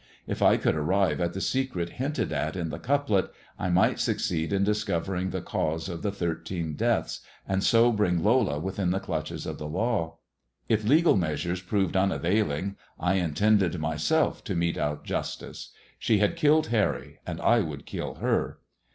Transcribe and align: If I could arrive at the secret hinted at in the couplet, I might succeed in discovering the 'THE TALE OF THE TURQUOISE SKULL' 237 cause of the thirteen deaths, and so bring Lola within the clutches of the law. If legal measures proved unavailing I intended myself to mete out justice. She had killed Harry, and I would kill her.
If 0.25 0.41
I 0.41 0.57
could 0.57 0.73
arrive 0.75 1.21
at 1.21 1.33
the 1.33 1.39
secret 1.41 1.89
hinted 1.91 2.31
at 2.31 2.55
in 2.55 2.69
the 2.69 2.79
couplet, 2.79 3.31
I 3.59 3.69
might 3.69 3.99
succeed 3.99 4.51
in 4.51 4.63
discovering 4.63 5.29
the 5.29 5.37
'THE 5.41 5.45
TALE 5.45 5.45
OF 5.45 5.51
THE 5.51 5.51
TURQUOISE 5.51 5.83
SKULL' 5.83 5.95
237 5.95 5.95
cause 5.95 5.95
of 5.95 6.01
the 6.01 6.33
thirteen 6.33 6.73
deaths, 6.73 7.19
and 7.47 7.63
so 7.63 7.91
bring 7.91 8.23
Lola 8.23 8.57
within 8.59 8.89
the 8.89 8.99
clutches 8.99 9.45
of 9.45 9.59
the 9.59 9.67
law. 9.67 10.17
If 10.67 10.83
legal 10.83 11.15
measures 11.17 11.61
proved 11.61 11.95
unavailing 11.95 12.77
I 12.99 13.13
intended 13.17 13.77
myself 13.79 14.43
to 14.45 14.55
mete 14.55 14.79
out 14.79 15.03
justice. 15.03 15.69
She 15.99 16.17
had 16.17 16.35
killed 16.35 16.69
Harry, 16.73 17.19
and 17.27 17.39
I 17.39 17.59
would 17.59 17.85
kill 17.85 18.15
her. 18.15 18.57